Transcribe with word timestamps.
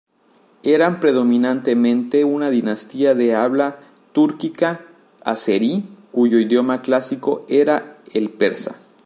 Eran 0.63 0.99
predominantemente 0.99 2.23
una 2.25 2.49
dinastía 2.49 3.13
de 3.13 3.35
habla 3.35 3.77
túrquica 4.13 4.83
azerí, 5.23 5.83
cuyo 6.11 6.39
idioma 6.39 6.81
clásico 6.81 7.45
era 7.47 7.99
el 8.11 8.31
persa. 8.31 8.73